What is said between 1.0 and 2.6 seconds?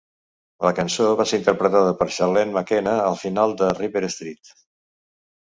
va ser interpretada per Charlene